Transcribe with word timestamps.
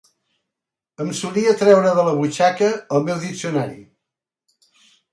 Em 1.05 1.11
solia 1.19 1.53
treure 1.59 1.93
de 1.99 2.07
la 2.09 2.15
butxaca 2.23 2.73
el 2.99 3.09
meu 3.11 3.23
diccionari 3.29 3.81